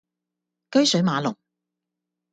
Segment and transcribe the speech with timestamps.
[0.71, 1.37] 車水馬龍